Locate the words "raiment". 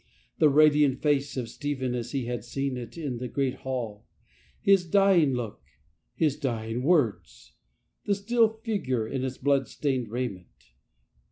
10.09-10.73